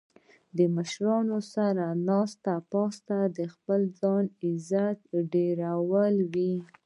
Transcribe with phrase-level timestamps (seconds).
[0.57, 4.99] د مشرانو سره ناسته پاسته د خپل ځان عزت
[5.33, 6.53] ډیرول وي